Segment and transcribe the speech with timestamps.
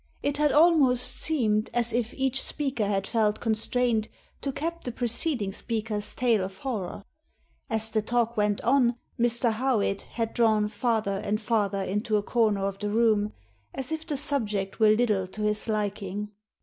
[0.23, 4.07] It had almost seemed as if each speaker had felt constrained
[4.41, 7.03] to cap the preceding speaker's tale of horror.
[7.69, 9.51] As the talk went on, Mr.
[9.51, 13.31] Howitt had drawn farther and farther into a comer of the room,
[13.75, 16.31] as if the subject were little to his liking.